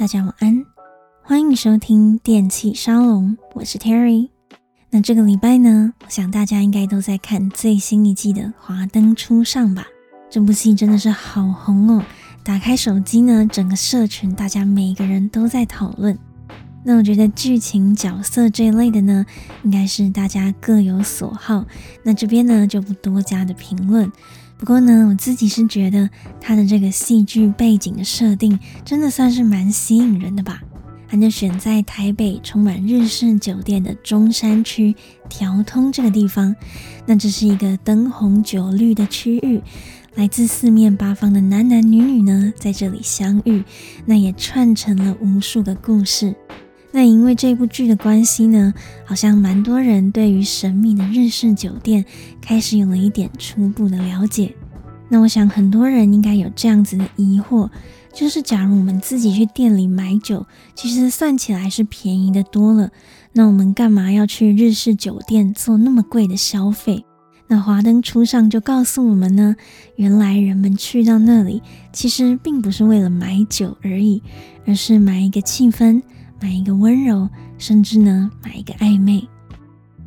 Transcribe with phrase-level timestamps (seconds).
[0.00, 0.64] 大家晚安，
[1.22, 4.30] 欢迎收听电器沙龙，我是 Terry。
[4.88, 9.86] 那这个礼拜呢，我想大家应该都在看最新一季的《华灯初上》吧？
[10.30, 12.02] 这部戏真的是好红哦！
[12.42, 16.18] 打开手机呢，整个社群大家每个人都在讨论。
[16.82, 19.26] 那我觉得剧情、角色这一类的呢，
[19.64, 21.66] 应该是大家各有所好。
[22.02, 24.10] 那这边呢，就不多加的评论。
[24.60, 30.60] 不过呢，我自己是觉得他的这个戏剧背景的设定真的算是蛮吸引人的吧。
[31.08, 34.94] 他就选在台北充满日式酒店的中山区
[35.30, 36.54] 条通这个地方，
[37.06, 39.62] 那这是一个灯红酒绿的区域，
[40.14, 43.64] 来自四面八方的男男女女呢在这里相遇，
[44.04, 46.36] 那也串成了无数个故事。
[46.92, 52.04] 那因为这部剧的关系呢，好像蛮多人对于神秘的日式酒店
[52.40, 54.54] 开始有了一点初步的了解。
[55.08, 57.68] 那我想很多人应该有这样子的疑惑，
[58.12, 62.90] 就是假如我们自己去店里买酒，其实算起来是便宜的多了，
[63.32, 67.04] 那我们干嘛要去日式酒店做那么贵的消费？
[67.46, 69.56] 那华灯初上就告诉我们呢，
[69.96, 71.60] 原来人们去到那里
[71.92, 74.22] 其实并不是为了买酒而已，
[74.66, 76.02] 而是买一个气氛。
[76.40, 79.28] 买一个温柔，甚至呢买一个暧昧。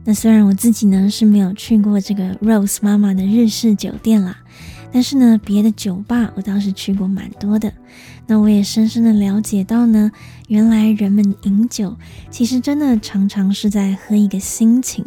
[0.03, 4.37] 那虽然我自己呢是没有去过这个 Rose 妈妈的日式酒店啦，
[4.91, 7.71] 但是呢别的酒吧我倒是去过蛮多的。
[8.25, 10.11] 那我也深深的了解到呢，
[10.47, 11.95] 原来人们饮酒
[12.29, 15.05] 其实真的常常是在喝一个心情，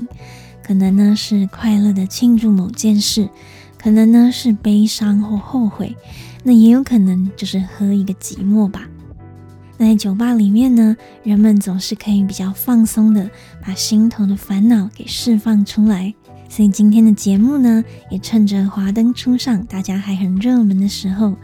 [0.62, 3.28] 可能呢是快乐的庆祝某件事，
[3.78, 5.94] 可能呢是悲伤或后悔，
[6.42, 8.88] 那也有可能就是喝一个寂寞吧。
[9.78, 13.30] 那在酒吧里面呢，人们总是可以比较放松的
[13.64, 16.14] 把心头的烦恼给释放出来。
[16.48, 21.36] 所以今天的节目呢，也趁着华灯初上，大家还很热门的时候，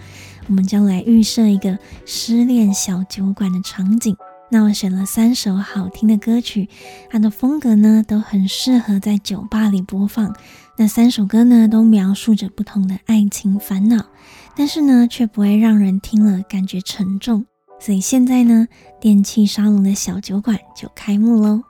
[0.47, 4.17] 我们将来预设一个失恋小酒馆的场景。
[4.49, 6.69] 那我选了三首好听的歌曲，
[7.11, 10.35] 它的风格呢都很适合在酒吧里播放。
[10.79, 14.07] 那三首歌呢都描述着不同的爱情烦恼，
[14.55, 17.47] 但是呢却不会让人听了感觉沉重。
[17.83, 18.69] 所以现在呢，
[19.01, 21.65] 电器沙龙的小酒馆就开幕喽。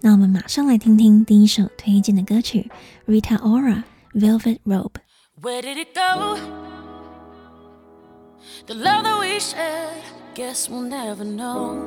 [0.00, 2.70] 那我们马上来听听第一首推荐的歌曲
[3.08, 3.82] ，Rita Ora
[4.14, 5.00] Velvet Rope。
[5.40, 6.38] Where did it go?
[8.66, 10.04] The love that we shared,
[10.36, 11.82] guess we'll never know.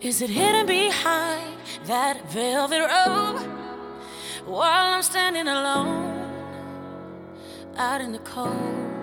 [0.00, 1.54] Is it hidden behind
[1.86, 3.40] that velvet rope?
[4.48, 6.12] While I'm standing alone
[7.78, 8.93] out in the cold.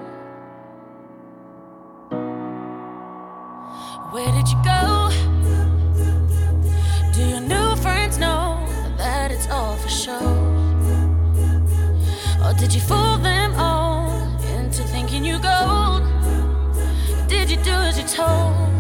[4.12, 5.10] Where did you go?
[7.14, 8.68] Do your new friends know
[8.98, 10.20] that it's all for show?
[12.44, 14.12] Or did you fool them all
[14.58, 16.04] into thinking you gold?
[17.30, 18.71] Did you do as you told?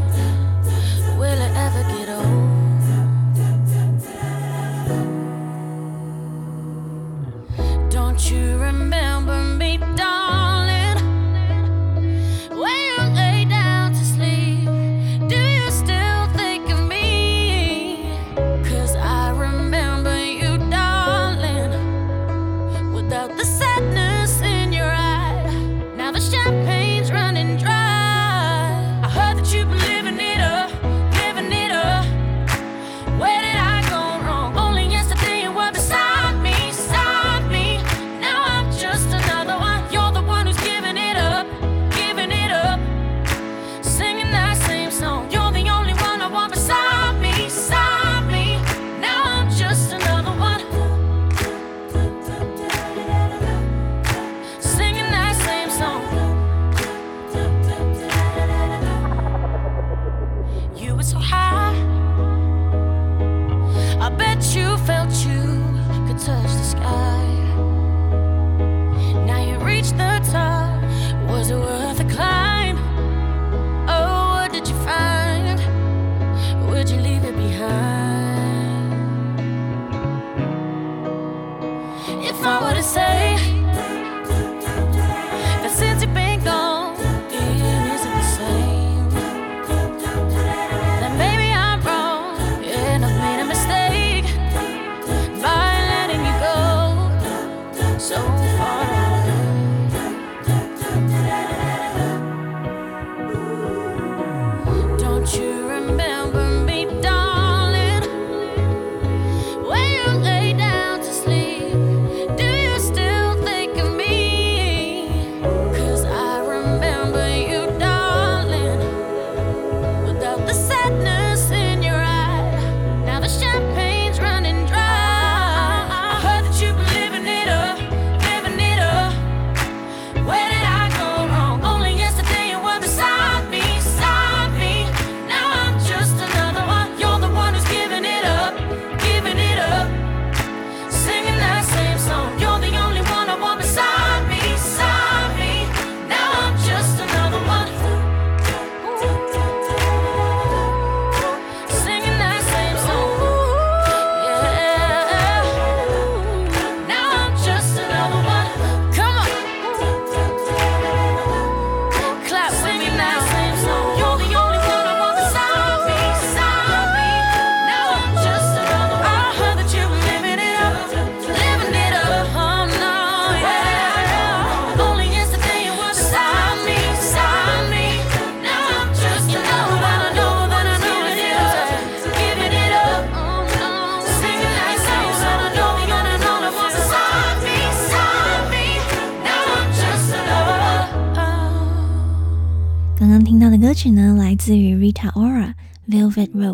[193.81, 195.56] 曲呢，来自于 Rita Ora，
[195.89, 196.54] 《Velvet Rope》。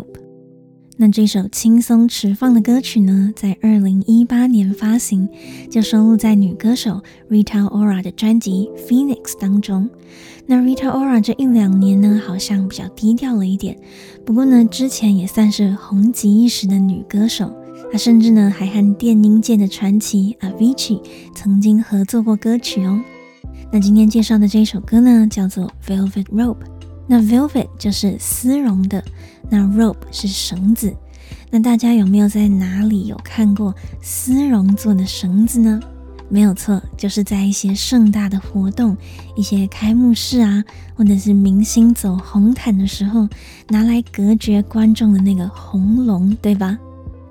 [0.96, 5.28] 那这首轻松迟放的歌曲呢，在二零一八年发行，
[5.70, 9.90] 就收录在女歌手 Rita Ora 的专辑《Phoenix》当中。
[10.46, 13.78] 那 Rita Ora 这一两年呢，好像比较低调了一点，
[14.24, 17.54] 不过呢，之前也算是红极一时的女歌手。
[17.92, 21.02] 她甚至呢，还和电音界的传奇 Avicii
[21.34, 22.98] 曾经合作过歌曲哦。
[23.70, 26.77] 那今天介绍的这首歌呢，叫做 Velvet Rope。
[27.08, 29.02] 那 Velvet 就是丝绒的，
[29.50, 30.94] 那 Rope 是绳子。
[31.50, 35.80] 那大家有没有在哪里有看过丝绒做的绳子呢？
[36.28, 38.94] 没有错，就是在一些盛大的活动、
[39.34, 40.62] 一些开幕式啊，
[40.94, 43.26] 或者是明星走红毯的时候，
[43.68, 46.78] 拿来隔绝观众的那个红龙，对吧？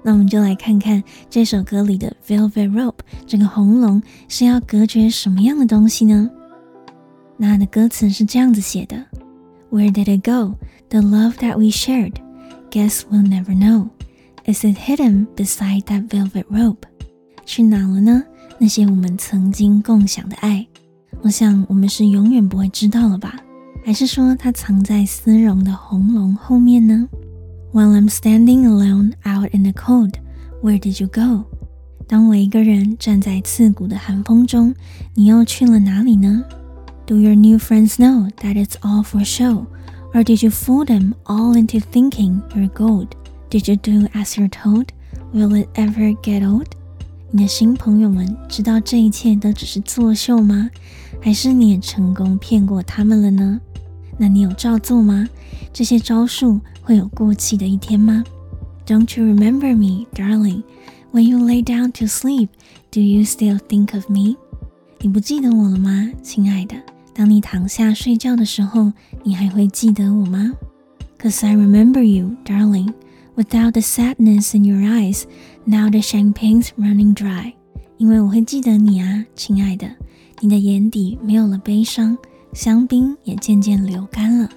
[0.01, 6.27] 那我们就来看看这首歌里的 Velvet Rope 这个红龙是要隔绝什么样的东西呢？
[7.37, 8.97] 那它的歌词是这样子写的
[9.70, 10.56] ：Where did it go?
[10.88, 12.14] The love that we shared?
[12.70, 13.88] Guess we'll never know.
[14.44, 16.86] Is it hidden beside that velvet rope?
[17.44, 18.22] 去哪了呢？
[18.58, 20.66] 那些我们曾经共享的爱，
[21.22, 23.36] 我想我们是永远不会知道了吧？
[23.84, 27.08] 还是说它藏在丝绒的红龙后面呢？
[27.72, 30.12] While I'm standing alone out in the cold,
[30.62, 31.44] where did you go?
[32.06, 34.74] 当我一个人站在刺骨的寒风中，
[35.14, 36.44] 你又去了哪里呢
[37.06, 39.66] ？Do your new friends know that it's all for show,
[40.14, 43.08] or did you fool them all into thinking you're gold?
[43.50, 44.88] Did you do as you're told?
[45.34, 46.68] Will it ever get old?
[47.30, 50.70] 你的新朋友们知道这一切都只是作秀吗？
[51.20, 53.60] 还是你也成功骗过他们了呢？
[54.18, 55.28] 那你有照做吗？
[55.72, 58.22] 这些招数会有过期的一天吗？
[58.86, 60.62] Don't you remember me, darling?
[61.12, 62.48] When you lay down to sleep,
[62.90, 64.36] do you still think of me?
[65.00, 66.76] 你不记得我了吗，亲爱的？
[67.16, 68.92] 当你躺下睡觉的时候，
[69.22, 70.52] 你还会记得我吗？
[71.18, 72.92] Cause I remember you, darling.
[73.36, 75.24] Without the sadness in your eyes,
[75.64, 77.54] now the champagne's running dry.
[77.98, 79.88] 因为我会记得你啊，亲爱的。
[80.40, 82.16] 你的眼底没有了悲伤。
[82.52, 84.48] 香槟也渐渐流干了。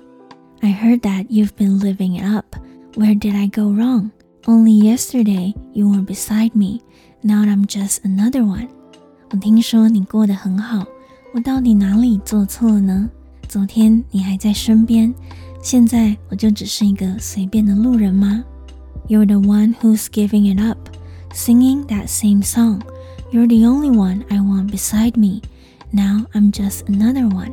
[0.60, 2.58] I heard that you've been living it up.
[2.96, 4.10] Where did I go wrong?
[4.46, 6.82] Only yesterday you were beside me.
[7.22, 8.68] Now I'm just another one.
[9.32, 10.86] 我听说你过得很好，
[11.33, 13.09] 我到底哪里做错了呢？
[13.49, 15.15] 昨天你还在身边，
[15.63, 18.43] 现在我就只是一个随便的路人吗
[19.07, 20.79] ？You're the one who's giving it up,
[21.33, 22.81] singing that same song.
[23.31, 25.43] You're the only one I want beside me.
[25.93, 27.53] Now I'm just another one.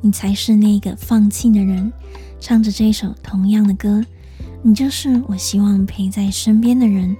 [0.00, 1.92] 你才是那个放弃的人，
[2.40, 4.04] 唱着这首同样的歌。
[4.62, 7.16] 你就是我希望陪在身边的人，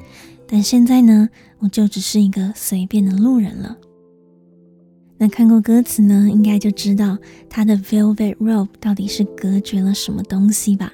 [0.49, 1.29] 但现在呢，
[1.61, 3.77] 我就只是一个随便的路人了。
[5.17, 7.17] 那看过歌词呢，应该就知道
[7.49, 10.93] 他的 Velvet Rope 到底是隔绝了什么东西吧？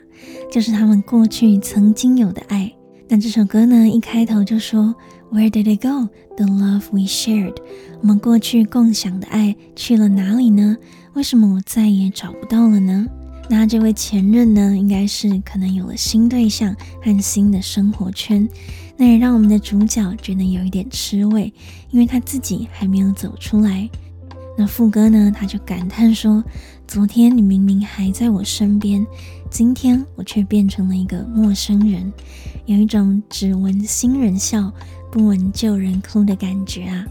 [0.53, 2.71] 就是他们过去曾经有的爱。
[3.09, 4.95] 那这首歌呢，一开头就说
[5.33, 6.09] Where did it go?
[6.37, 7.57] The love we shared。
[8.03, 10.77] 我们过去共享的爱去了哪里呢？
[11.15, 13.07] 为什么我再也找不到了呢？
[13.49, 18.49] 那这位前任呢，应该是可能有了新对象和新的生活圈，
[18.97, 21.53] 那也让我们的主角觉得有一点吃味，
[21.91, 23.91] 因为他自己还没有走出来。
[24.61, 26.45] 那副歌呢，他就感叹说
[26.87, 29.07] ：“昨天你明明还在我身边，
[29.49, 32.13] 今天我却变成了一个陌生人，
[32.67, 34.71] 有一种只闻新人笑，
[35.11, 37.07] 不闻旧人哭的感觉啊。”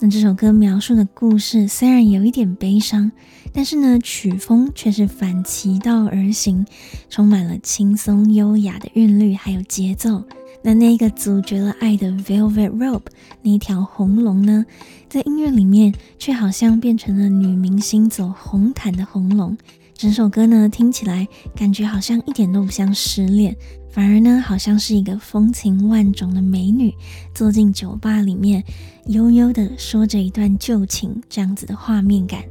[0.00, 3.10] 那这首歌描述的故事虽然有一点悲伤，
[3.54, 6.66] 但是呢，曲风却是反其道而行，
[7.08, 10.22] 充满了轻松优雅的韵律还有节奏。
[10.62, 13.06] 那那个阻绝了爱的 Velvet Rope
[13.42, 14.64] 那一条红龙呢，
[15.08, 19.56] 在音乐里面却好像变成了女明星走红毯的红龙。
[19.94, 23.56] 整首歌呢，听起来感觉好像一点都不像失恋。
[23.90, 26.94] 反而呢，好像是一个风情万种的美女
[27.34, 28.62] 坐进酒吧里面，
[29.06, 32.42] 悠悠地说着一段旧情，这样子的画面感。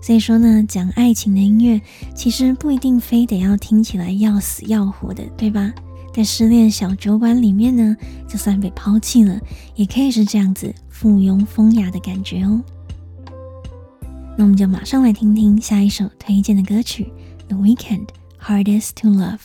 [0.00, 1.80] 所以说呢，讲爱情的音乐
[2.14, 5.74] 其实不一定非得要听起来要死要活的，对吧？
[6.16, 7.94] 在失恋小酒馆里面呢，
[8.26, 9.38] 就算被抛弃了，
[9.74, 12.58] 也可以是这样子附庸风雅的感觉哦。
[14.34, 17.12] 那我们就马上来听听下一首推荐的歌曲
[17.48, 18.06] 《The Weekend
[18.40, 19.36] Hardest to Love》。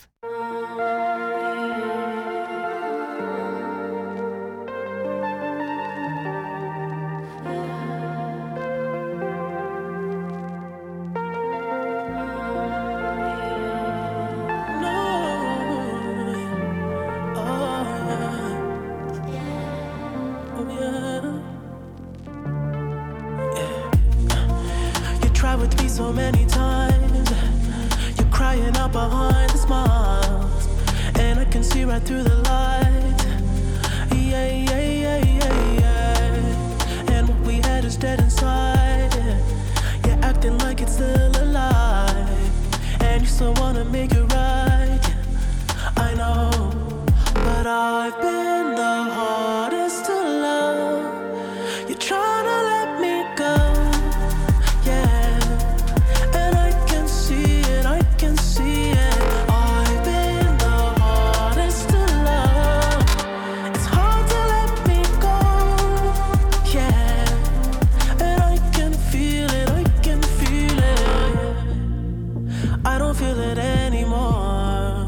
[72.85, 75.07] I don't feel it anymore.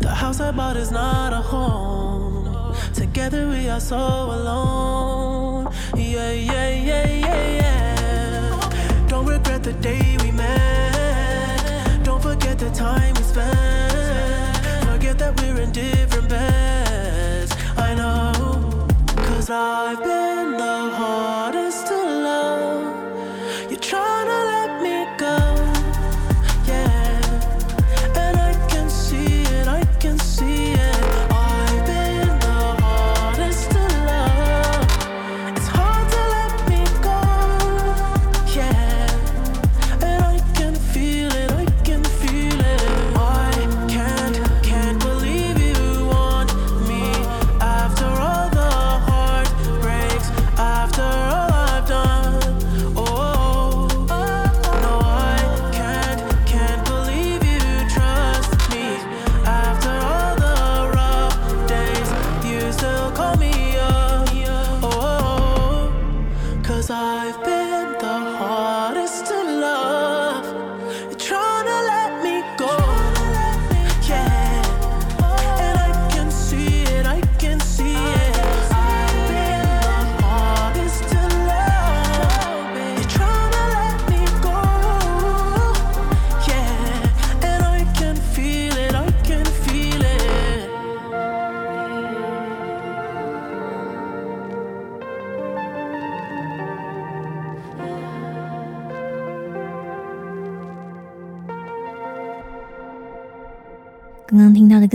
[0.00, 2.74] The house I bought is not a home.
[2.94, 5.72] Together we are so alone.
[5.96, 9.06] Yeah, yeah, yeah, yeah, yeah.
[9.08, 12.04] Don't regret the day we met.
[12.04, 14.56] Don't forget the time we spent.
[14.90, 17.54] Forget that we're in different beds.
[17.76, 18.86] I know.
[19.16, 20.31] Cause I've been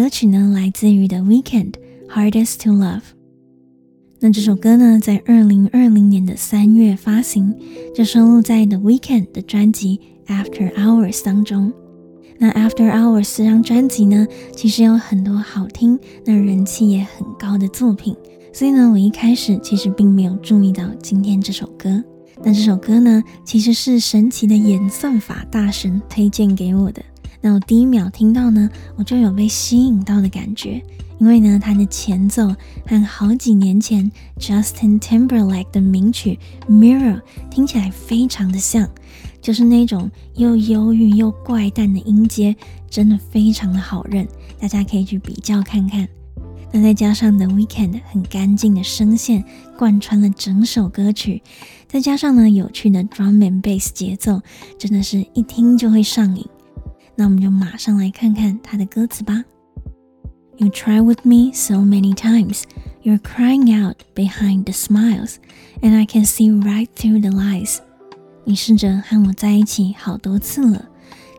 [0.07, 1.71] 歌曲呢，来自于 The Weekend，
[2.09, 2.99] 《Hardest to Love》。
[4.21, 7.53] 那这首歌呢，在二零二零年的三月发行，
[7.93, 9.99] 就收录在 The Weekend 的专辑
[10.33, 11.73] 《After Hours》当中。
[12.39, 18.15] 那《After Hours》这张专辑呢，其实有很多好听、那人气也很高的作品，
[18.53, 22.01] 所以呢，我一开始其实并没有注意到今天这首歌。
[22.41, 27.01] 那这首歌呢，其实是神奇的演算法大神推荐给我的。
[27.41, 30.81] 那我第一秒听到呢，我就有被吸引到的感觉，
[31.19, 32.53] 因为呢，它的前奏
[32.85, 36.39] 和好几年前 Justin Timberlake 的名曲
[36.71, 37.15] 《Mirror》
[37.49, 38.89] 听起来非常的像，
[39.41, 42.55] 就是那种又忧郁又怪诞的音阶，
[42.89, 44.27] 真的非常的好认，
[44.59, 46.07] 大家可以去比较看看。
[46.73, 49.45] 那再加上 The Weekend 很干净的声线
[49.77, 51.41] 贯穿了整首歌曲，
[51.87, 54.41] 再加上呢有趣的 Drum and Bass 节奏，
[54.77, 56.45] 真的是一听就会上瘾。
[57.16, 59.44] 那我们就马上来看看它的歌词吧。
[60.58, 62.62] You try with me so many times,
[63.02, 65.36] you're crying out behind the smiles,
[65.80, 67.78] and I can see right through the lies.
[68.44, 70.88] 你试着和我在一起好多次了，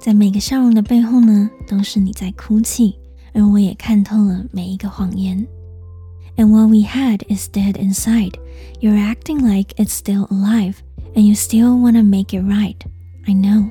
[0.02, 2.96] 在每个笑容的背后呢，都是你在哭泣，
[3.34, 5.46] 而我也看透了每一个谎言。
[6.36, 8.34] And what we had is dead inside.
[8.82, 10.78] You're acting like it's still alive,
[11.14, 12.78] and you still wanna make it right.
[13.26, 13.70] I know.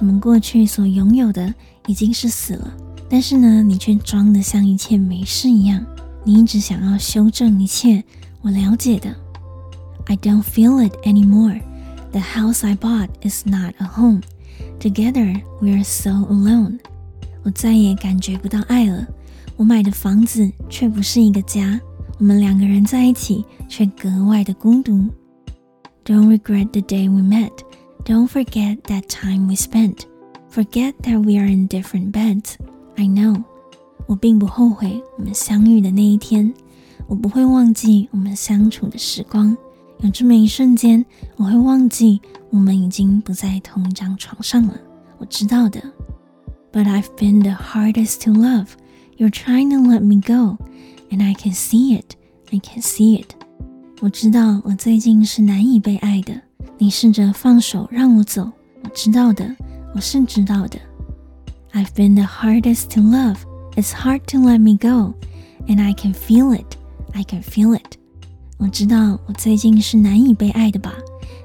[0.00, 1.54] 我们过去所拥有的
[1.86, 2.72] 已经是死了，
[3.08, 5.84] 但是呢，你却装得像一切没事一样。
[6.24, 8.02] 你一直想要修正一切，
[8.40, 9.14] 我了解的。
[10.06, 11.60] I don't feel it anymore.
[12.12, 14.22] The house I bought is not a home.
[14.80, 16.78] Together we are so alone.
[17.42, 19.06] 我再也感觉不到爱了。
[19.56, 21.78] 我买的房子却不是一个家。
[22.18, 25.06] 我们两个人在一起，却格外的孤独。
[26.04, 27.50] Don't regret the day we met.
[28.03, 30.05] Don't forget that time we spent.
[30.49, 32.55] Forget that we are in different beds.
[32.95, 33.43] I know.
[34.07, 36.53] 我并不后悔我们相遇的那一天，
[37.07, 39.57] 我不会忘记我们相处的时光。
[40.01, 41.03] 有这么一瞬间，
[41.37, 42.21] 我会忘记
[42.51, 44.79] 我们已经不在同一张床上了。
[45.17, 45.81] 我知道的。
[46.71, 48.67] But I've been the hardest to love.
[49.17, 50.57] You're trying to let me go,
[51.09, 52.15] and I can see it.
[52.51, 53.29] I can see it.
[54.01, 56.41] 我知道我最近是难以被爱的。
[56.82, 58.50] 你试着放手让我走，
[58.82, 59.54] 我知道的，
[59.94, 60.78] 我是知道的。
[61.74, 63.36] I've been the hardest to love.
[63.76, 65.12] It's hard to let me go,
[65.66, 66.78] and I can feel it,
[67.12, 67.98] I can feel it。
[68.56, 70.94] 我知道我最近是难以被爱的吧？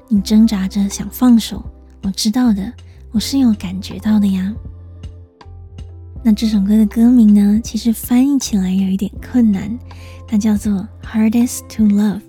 [0.08, 1.62] 你挣扎着想放手，
[2.02, 2.72] 我知道的，
[3.12, 4.54] 我是有感觉到的呀。
[6.24, 9.78] 那这首歌的歌名呢，其实翻译起来有一点困难，
[10.26, 12.22] 它叫做 Hardest to Love。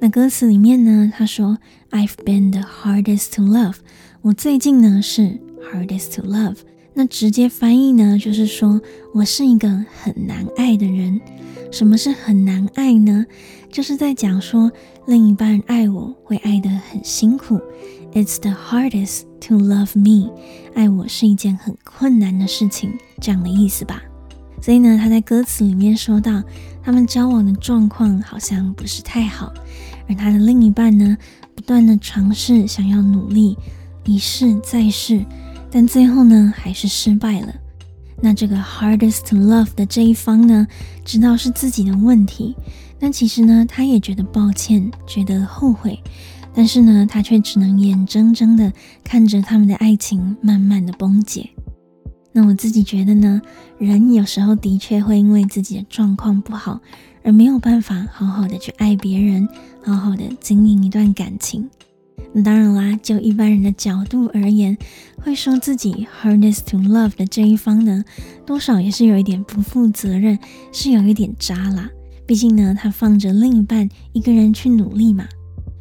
[0.00, 1.58] 那歌词里面呢，他说
[1.90, 3.76] I've been the hardest to love。
[4.22, 5.40] 我最近呢是
[5.72, 6.56] hardest to love。
[6.94, 8.80] 那直接翻译呢，就是说
[9.14, 9.68] 我是一个
[10.02, 11.20] 很难爱的人。
[11.70, 13.26] 什么是很难爱呢？
[13.70, 14.70] 就是在讲说
[15.06, 17.60] 另一半爱我会爱得很辛苦。
[18.14, 20.30] It's the hardest to love me。
[20.74, 24.02] 爱我是一件很困难的事情，这样的意思吧。
[24.60, 26.42] 所以呢，他在歌词里面说到，
[26.82, 29.52] 他们交往的状况好像不是太好，
[30.08, 31.16] 而他的另一半呢，
[31.54, 33.56] 不断的尝试想要努力，
[34.04, 35.24] 一试再试，
[35.70, 37.54] 但最后呢，还是失败了。
[38.20, 40.66] 那这个 hardest love 的这一方呢，
[41.04, 42.56] 知道是自己的问题，
[42.98, 46.02] 但其实呢，他也觉得抱歉，觉得后悔，
[46.52, 48.72] 但是呢，他却只能眼睁睁的
[49.04, 51.48] 看着他们的爱情慢慢的崩解。
[52.38, 53.42] 那我自己觉得呢，
[53.78, 56.80] 人有时候的确会因为自己的状况不好，
[57.24, 59.48] 而没有办法好好的去爱别人，
[59.82, 61.68] 好好的经营一段感情。
[62.44, 64.78] 当然啦，就一般人的角度而言，
[65.16, 68.04] 会说自己 hardest to love 的这一方呢，
[68.46, 70.38] 多少也是有一点不负责任，
[70.70, 71.90] 是有一点渣啦。
[72.24, 75.24] 毕竟呢，他放着另一半一个人去努力嘛。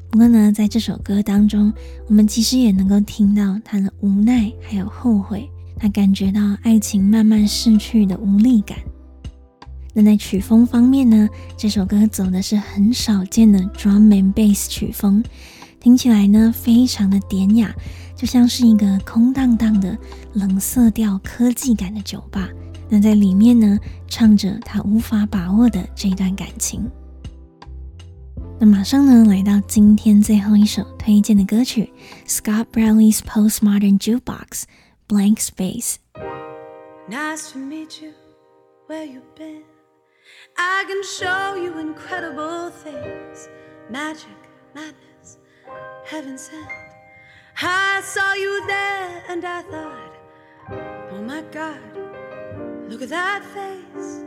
[0.09, 1.71] 不过呢，在这首歌当中，
[2.07, 5.47] 我们其实也能够听到他的无奈，还有后悔。
[5.79, 8.77] 他感觉到爱情慢慢逝去的无力感。
[9.93, 15.23] 那在曲风方面呢，这首歌走的是很少见的 drum and bass 曲风，
[15.79, 17.73] 听起来呢非常的典雅，
[18.15, 19.97] 就像是一个空荡荡的
[20.33, 22.47] 冷色调科技感的酒吧。
[22.89, 26.81] 那在里面呢，唱着他无法把握的这段感情。
[28.59, 31.91] 那马上呢，来到今天最后一首推荐的歌曲
[32.27, 34.63] ，Scott Bradley's Postmodern Jukebox。
[35.07, 35.99] Blank space.
[37.07, 38.13] Nice to meet you.
[38.87, 39.63] Where you been?
[40.57, 43.47] I can show you incredible things.
[43.89, 44.35] Magic,
[44.75, 45.37] madness,
[46.05, 46.67] heaven sent.
[47.61, 50.13] I saw you there and I thought,
[51.13, 51.79] oh my God,
[52.89, 54.25] look at that face.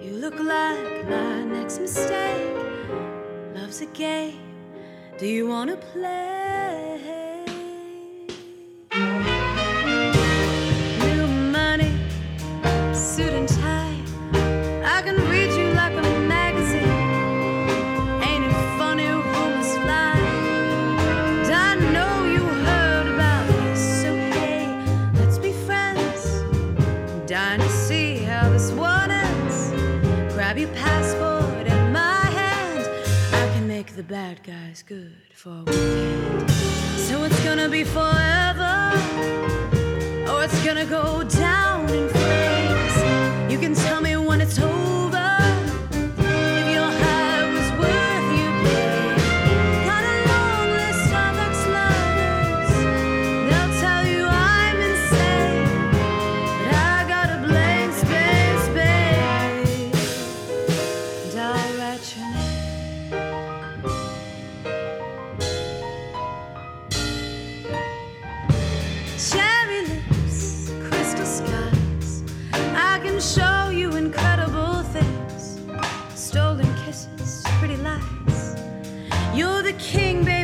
[0.00, 2.56] You look like my next mistake.
[3.54, 4.40] Love's a game.
[5.18, 6.40] Do you wanna play?
[34.00, 36.50] The bad guys good for a weekend.
[37.06, 38.92] So it's gonna be forever.
[40.30, 43.52] or it's gonna go down in flames.
[43.52, 45.09] You can tell me when it's over.
[79.90, 80.39] King, baby.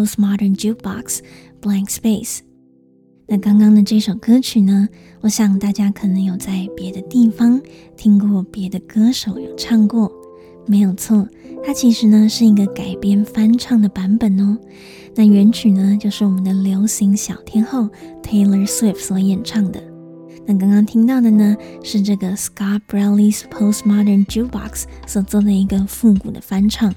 [0.00, 1.18] Postmodern Jukebox
[1.60, 2.38] Blank Space。
[3.26, 4.88] 那刚刚的这首歌曲呢，
[5.20, 7.60] 我想大家可能有在别的地方
[7.98, 10.10] 听过，别的歌手有唱过，
[10.66, 11.28] 没有错，
[11.62, 14.56] 它其实呢是一个改编翻唱的版本哦。
[15.14, 17.86] 那原曲呢，就是我们的流行小天后
[18.22, 19.82] Taylor Swift 所演唱的。
[20.46, 26.94] 那刚刚听到的呢，是这个 Scott Bradley's Postmodern Jukebox 所做的一个复古的翻唱。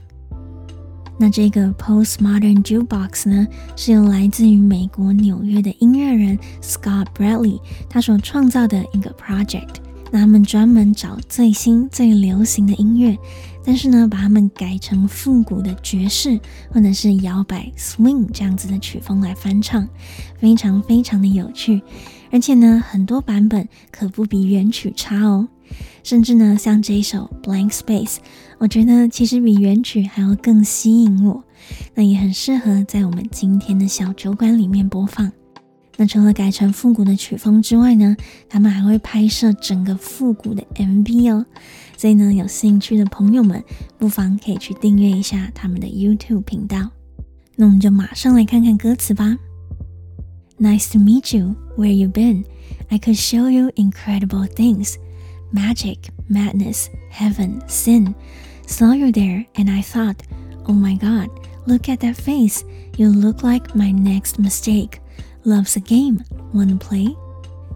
[1.17, 9.75] 那这个 Postmodern Jukebox 呢，是由来自于美国纽约的音乐人 Scott Bradley 他所创造的一个 project。
[10.11, 13.17] 那他们专门找最新最流行的音乐，
[13.65, 19.87] 但是呢，把它们改成复古的爵士或者是摇摆 swing 这样子的曲风来翻唱，
[20.37, 21.81] 非常非常的有趣。
[22.31, 25.47] 而且呢，很多版本可不比原曲差哦。
[26.03, 28.17] 甚至呢，像这一首 Blank Space，
[28.57, 31.43] 我觉得其实比原曲还要更吸引我。
[31.95, 35.31] 那也很适合在我们今天的小酒馆里面播放。
[35.95, 38.17] 那除了改成复古的曲风之外呢，
[38.49, 41.45] 他们还会拍摄整个复古的 MV 哦。
[41.95, 43.63] 所以呢，有兴趣的朋友们
[43.97, 46.89] 不妨可以去订阅一下他们的 YouTube 频道。
[47.55, 49.37] 那我们就马上来看看歌词吧。
[50.59, 51.55] Nice to meet you.
[51.77, 52.43] Where you been?
[52.89, 54.95] I could show you incredible things.
[55.52, 58.14] Magic, madness, heaven, sin.
[58.66, 60.16] Saw you there and I thought,
[60.66, 61.30] oh my god,
[61.66, 62.64] look at that face.
[62.96, 65.00] You look like my next mistake.
[65.44, 66.18] Love's a game.
[66.52, 67.14] Wanna play?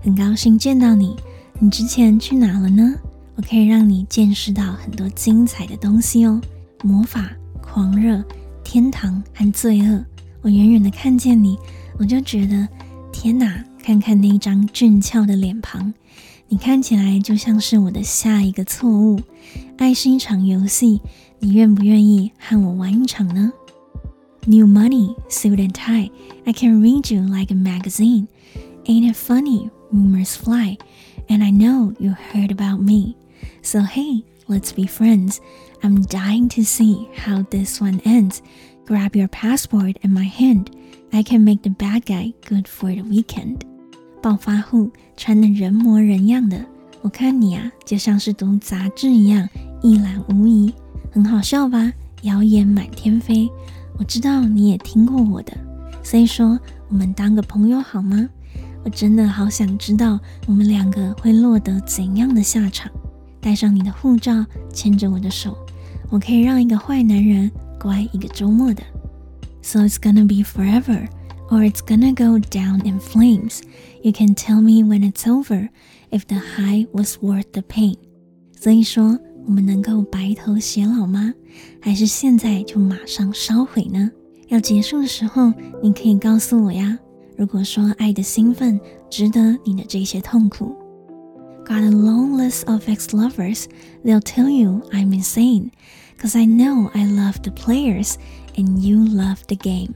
[0.03, 1.17] 很高兴见到你。
[1.59, 2.95] 你之前去哪了呢？
[3.37, 6.41] 我可以让你见识到很多精彩的东西哦。
[6.83, 7.31] 魔法、
[7.63, 8.23] 狂热、
[8.63, 10.05] 天堂和罪恶。
[10.43, 11.57] 我远远的看见你。
[11.99, 12.69] 我就觉得，
[13.13, 13.65] 天哪！
[13.85, 15.93] 看看那张俊俏的脸庞，
[16.49, 19.21] 你看起来就像是我的下一个错误。
[19.79, 21.01] 爱是一场游戏，
[21.39, 23.53] 你愿不愿意和我玩一场呢？
[24.47, 26.11] New money, suit and tie,
[26.45, 28.27] I can read you like a magazine.
[28.85, 29.71] Ain't it funny?
[29.93, 30.79] Rumors fly,
[31.29, 33.15] and I know you heard about me.
[33.63, 35.39] So hey, let's be friends.
[35.83, 38.43] I'm dying to see how this one ends.
[38.85, 40.71] Grab your passport in my hand.
[41.13, 43.65] I can make the bad guy good for the weekend。
[44.28, 46.60] 暴发户穿得人模人样的，
[47.02, 49.48] 我看你啊，就像是读杂志一样
[49.82, 50.74] 一览无遗，
[51.10, 51.94] 很好笑吧？
[52.24, 53.50] 谣言满天飞，
[53.98, 55.54] 我知道你也听过我的，
[56.04, 56.60] 所以说
[56.90, 58.28] 我们当个朋友好吗？
[58.84, 62.92] 我真的好想知道我们两个会落得怎样的下场。
[63.40, 65.58] 带上你的护照，牵着我的手，
[66.10, 68.84] 我可以让一个坏男人乖一个周末的。
[69.62, 71.08] So it's gonna be forever,
[71.51, 73.61] or it's gonna go down in flames.
[74.03, 75.69] You can tell me when it's over,
[76.11, 77.97] if the high was worth the pain.
[78.59, 81.33] 所以说，我们能够白头偕老吗？
[81.81, 84.11] 还是现在就马上烧毁呢？
[84.49, 86.99] 要结束的时候，你可以告诉我呀。
[87.37, 88.79] 如果说爱的兴奋
[89.11, 90.75] 值得你的这些痛苦。
[91.65, 93.67] Got a long list of ex-lovers.
[94.05, 95.71] They'll tell you I'm insane,
[96.21, 98.15] cause I know I love the players.
[98.55, 99.95] And you love the game。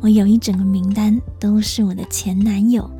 [0.00, 2.90] 我有一整个名单，都是我的前男友，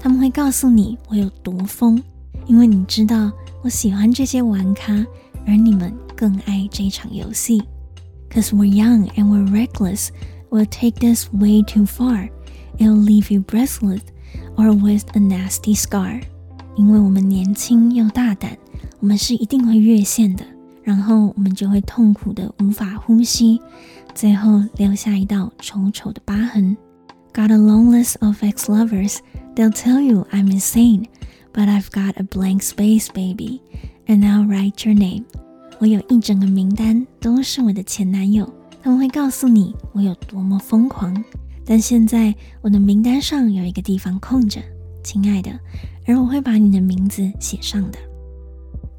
[0.00, 2.02] 他们会告诉你我有多疯，
[2.46, 3.30] 因为你知道
[3.62, 5.06] 我喜欢这些玩咖，
[5.46, 7.62] 而你们更爱这场游戏。
[8.30, 10.08] Cause we're young and we're reckless,
[10.50, 12.28] we'll take this way too far.
[12.78, 14.00] It'll leave you breathless
[14.56, 16.22] or with a nasty scar。
[16.76, 18.58] 因为我们年轻又大胆，
[19.00, 20.44] 我们是一定会越线的，
[20.86, 23.60] 然后我们就会痛苦的无法呼吸。
[24.14, 26.76] 最后留下一道丑丑的疤痕。
[27.34, 29.18] Got a long list of ex-lovers.
[29.56, 31.06] They'll tell you I'm insane,
[31.56, 33.62] But I've got a blank space, baby,
[34.06, 35.24] and I'll write your name。
[35.78, 38.46] 我有一整个名单，都是我的前男友，
[38.82, 41.24] 他们会告诉你我有多么疯狂。
[41.64, 44.60] 但现在我的名单上有一个地方空着，
[45.02, 45.50] 亲爱的，
[46.06, 47.98] 而我会把你的名字写上的。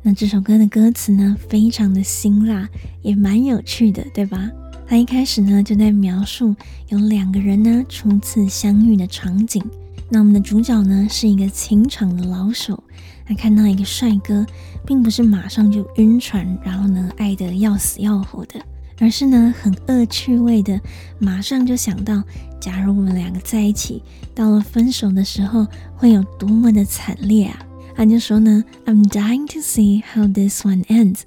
[0.04, 2.70] 那这首歌的歌词呢，非常的辛辣，
[3.02, 4.50] 也蛮有趣的，对吧？
[4.88, 6.56] 他一开始呢就在描述
[6.88, 9.62] 有两个人呢初次相遇的场景。
[10.10, 12.82] 那我们的主角呢是一个情场的老手，
[13.26, 14.46] 他看到一个帅哥，
[14.86, 18.62] 并不是马上就晕船，然后呢爱得要死要活的，
[19.00, 20.80] 而是呢很恶趣味的，
[21.20, 22.24] 马上就想到，
[22.62, 24.02] 假如我们两个在一起，
[24.34, 27.60] 到了分手的时候会有多么的惨烈啊！
[27.98, 31.22] 他就说呢，I'm dying to see how this one ends。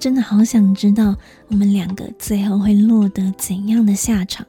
[0.00, 1.16] 真的好想知道
[1.48, 4.44] 我们两个最后会落得怎样的下场。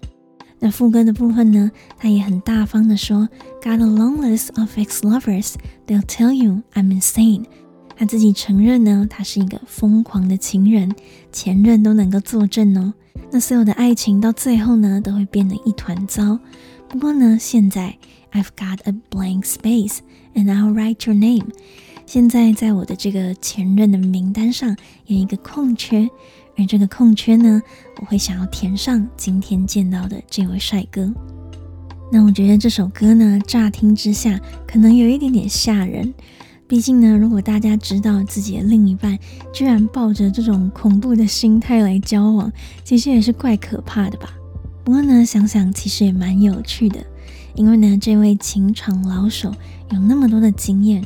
[0.60, 3.30] 那副歌的部分呢，他也很大方的说
[3.62, 5.54] ，Got a long list of ex-lovers,
[5.86, 7.46] they'll tell you I'm insane。
[7.96, 10.92] 他自己承认呢，他是一个疯狂的情人，
[11.32, 12.92] 前任都能够作证哦。
[13.32, 16.40] 那所有的爱情到最后呢，都会变得一团糟。
[16.90, 17.96] 不过呢，现在
[18.34, 20.00] I've got a blank space
[20.38, 21.48] and I'll write your name。
[22.06, 26.08] 现在在我的这个前任的名单上有一个空缺，
[26.56, 27.62] 而这个空缺呢，
[28.00, 31.12] 我会想要填上今天见到的这位帅哥。
[32.10, 36.14] 那我觉得这首歌呢，乍听之下可能有一点点吓人，
[36.66, 39.20] 毕竟呢，如果大家知道自己的另一半
[39.52, 42.50] 居然抱着这种恐怖的心态来交往，
[42.86, 44.34] 其实也是怪可怕的吧。
[44.86, 47.06] 不过呢，想想其实也蛮有趣的，
[47.58, 49.54] 因为呢，这位情场老手
[49.92, 51.04] 有那么多的经验。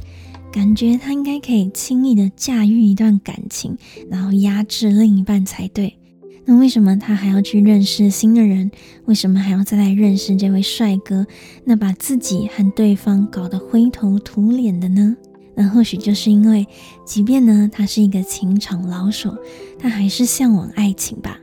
[0.52, 3.78] 感觉他应该可以轻易的驾驭一段感情，
[4.10, 5.98] 然后压制另一半才对。
[6.44, 8.70] 那为什么他还要去认识新的人？
[9.06, 11.26] 为什么还要再来认识这位帅哥？
[11.64, 15.16] 那把自己和对方搞得灰头土脸的呢？
[15.56, 16.68] 那或许就是因为，
[17.06, 19.34] 即便呢他是一个情场老手，
[19.80, 21.40] 他还是向往爱情吧。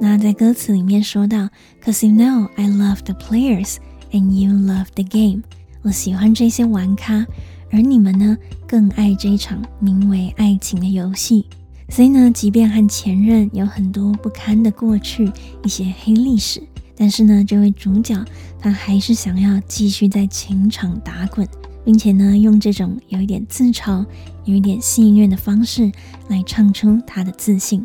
[0.00, 1.48] 那在歌词里面说到
[1.82, 3.76] ，Cause you know I love the players
[4.14, 5.42] and you love the game。
[5.82, 7.26] 我喜欢这些玩咖。
[7.70, 11.44] 而你们呢，更爱这场名为爱情的游戏。
[11.88, 15.28] 所以呢，即便和前任有很多不堪的过去，
[15.64, 16.62] 一些黑历史，
[16.96, 18.24] 但是呢，这位主角
[18.60, 21.48] 他还是想要继续在情场打滚，
[21.84, 24.06] 并且呢，用这种有一点自嘲、
[24.44, 25.90] 有一点戏谑的方式
[26.28, 27.84] 来唱出他的自信。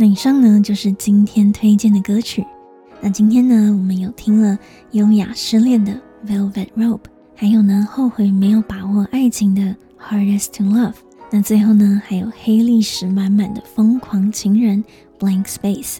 [0.00, 2.42] 那以上呢，就是今天推荐的歌曲。
[3.02, 4.58] 那今天呢，我们有听了
[4.92, 5.92] 优雅失恋的
[6.26, 7.00] Velvet Rope，
[7.36, 10.94] 还有呢，后悔没有把握爱情的 Hardest to Love。
[11.30, 14.82] 那最后呢，还有黑历史满满的疯狂情人
[15.18, 15.98] Blank Space。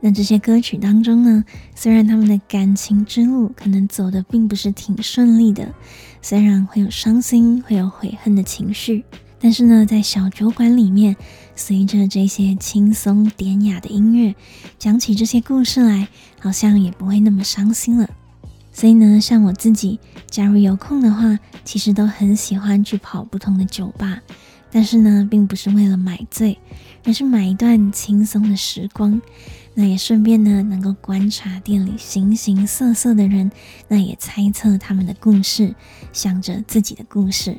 [0.00, 1.44] 那这些歌曲当中呢，
[1.76, 5.72] 虽然他们的感情之路可能走得并不是挺顺利的，
[6.20, 9.04] 虽然会有伤心，会有悔恨的情绪。
[9.46, 11.14] 但是呢，在小酒馆里面，
[11.54, 14.34] 随着这些轻松典雅的音乐，
[14.76, 16.08] 讲起这些故事来，
[16.40, 18.10] 好像也不会那么伤心了。
[18.72, 24.20] 所以呢，像我自己，假如有空的话，其实都很喜欢去跑不同的酒吧。
[24.72, 26.58] 但是呢，并不是为了买醉，
[27.04, 29.22] 而是买一段轻松的时光。
[29.74, 33.52] 那也顺便呢，能够观察店里形形色色的人，
[33.86, 35.72] 那也猜测他们的故事，
[36.12, 37.56] 想着自己的故事。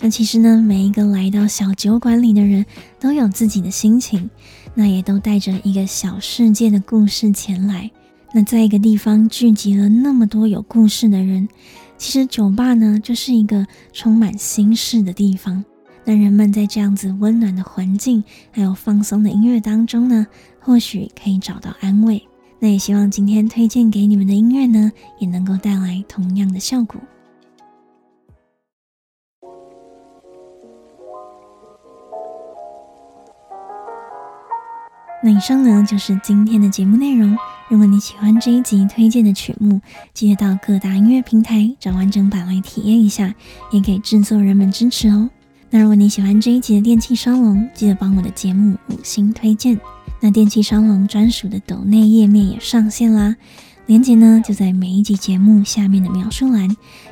[0.00, 2.64] 那其实呢，每一个来到小酒馆里的人
[3.00, 4.30] 都有自己的心情，
[4.74, 7.90] 那也都带着一个小世界的故事前来。
[8.32, 11.48] 那在一个地方聚集了那么多有故事的人，
[11.96, 15.64] 其实酒吧呢，就是一个充满心事的地方。
[16.04, 20.26] 那人们在这样子温暖的环境，还有放松的音乐当中呢，
[20.60, 22.22] 或许可以找到安慰。
[22.60, 27.00] 那也希望今天推荐给你们的音乐呢，也能够带来同样的效果。
[35.20, 37.36] 那以上呢，就是今天的节目内容。
[37.68, 39.80] 如果你喜欢这一集推荐的曲目，
[40.14, 43.34] 记得到各大音乐平台找完整版来体验一下，
[43.72, 45.28] 也给制作人们支持哦。
[45.70, 49.78] 那如果你喜欢这一集的电气烧龙，记得帮我的节目五星推荐。
[50.20, 53.36] 那电气烧龙专属的抖内页面也上线啦，
[53.86, 56.68] 链接呢就在每一集节目下面的描述栏，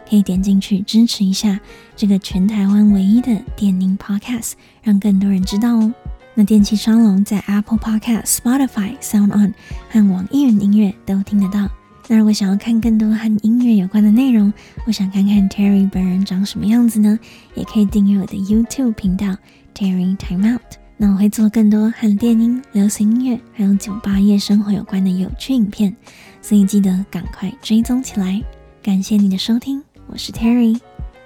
[0.09, 1.61] 可以点进去支持一下
[1.97, 5.93] 这个全台湾唯一的电音 Podcast，让更多人知道哦。
[6.39, 9.55] 那电气烧龙在 Apple Podcast、Spotify、Sound On
[9.91, 11.67] 和网易云音乐都听得到。
[12.09, 14.53] 那如果想要看更多和音乐有关的内容，
[14.87, 17.19] 我想看看 Terry 本人长什么样子呢？
[17.55, 19.35] 也可以订阅我的 YouTube 频道
[19.75, 20.61] Terry Time Out。
[20.99, 25.97] 那我会做更多和电音、流行音乐还有酒吧夜生活有关的有趣影片，
[26.43, 28.43] 所以记得赶快追踪起来。
[28.83, 30.79] 感谢你的收听，我是 Terry，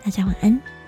[0.05, 0.79] 大家晚安。